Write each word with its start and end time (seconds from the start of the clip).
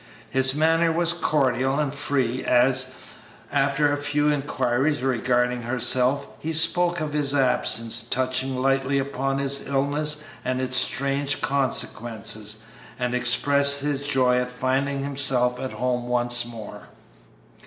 His 0.31 0.55
manner 0.55 0.91
was 0.91 1.13
cordial 1.13 1.77
and 1.77 1.93
free 1.93 2.43
as, 2.43 2.87
after 3.51 3.93
a 3.93 3.97
few 4.01 4.29
inquiries 4.31 5.03
regarding 5.03 5.61
herself, 5.61 6.25
he 6.39 6.53
spoke 6.53 6.99
of 6.99 7.13
his 7.13 7.35
absence, 7.35 8.01
touching 8.01 8.59
lightly 8.59 8.97
upon 8.97 9.37
his 9.37 9.67
illness 9.67 10.23
and 10.43 10.59
its 10.59 10.75
strange 10.75 11.39
consequences, 11.39 12.63
and 12.97 13.13
expressed 13.13 13.81
his 13.81 14.01
joy 14.01 14.39
at 14.39 14.49
finding 14.49 15.03
himself 15.03 15.59
at 15.59 15.73
home 15.73 16.07
once 16.07 16.45
more. 16.47 16.87